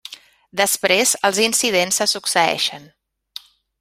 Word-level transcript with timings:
Després 0.61 1.11
els 1.29 1.41
incidents 1.43 2.01
se 2.03 2.07
succeeixen. 2.15 2.89